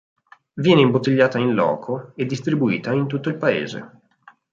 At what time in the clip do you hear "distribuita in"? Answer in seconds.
2.25-3.05